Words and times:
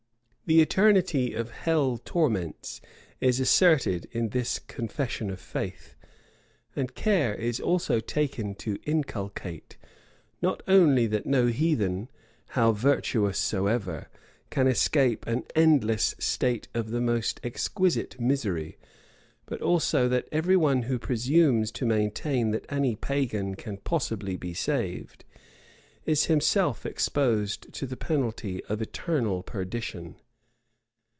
The 0.47 0.59
eternity 0.59 1.33
of 1.33 1.49
hell 1.51 1.97
torments 1.97 2.81
is 3.21 3.39
asserted 3.39 4.09
in 4.11 4.27
this 4.31 4.59
confession 4.59 5.29
of 5.29 5.39
faith; 5.39 5.95
and 6.75 6.93
care 6.93 7.33
is 7.33 7.61
also 7.61 8.01
taken 8.01 8.55
to 8.55 8.77
inculcate, 8.83 9.77
not 10.41 10.61
only 10.67 11.07
that 11.07 11.25
no 11.25 11.47
heathen, 11.47 12.09
how 12.47 12.73
virtuous 12.73 13.37
soever, 13.39 14.09
can 14.49 14.67
escape 14.67 15.25
an 15.25 15.45
endless 15.55 16.15
state 16.19 16.67
of 16.73 16.91
the 16.91 16.99
most 16.99 17.39
exquisite 17.45 18.19
misery, 18.19 18.77
but 19.45 19.61
also 19.61 20.09
that 20.09 20.27
every 20.33 20.57
one 20.57 20.81
who 20.81 20.99
presumes 20.99 21.71
to 21.71 21.85
maintain 21.85 22.51
that 22.51 22.65
any 22.67 22.97
pagan 22.97 23.55
can 23.55 23.77
possibly 23.77 24.35
be 24.35 24.53
saved, 24.53 25.23
is 26.05 26.25
himself 26.25 26.85
exposed 26.85 27.73
to 27.73 27.85
the 27.87 27.95
penalty 27.95 28.61
of 28.65 28.81
eternal 28.81 29.43
perdition. 29.43 30.17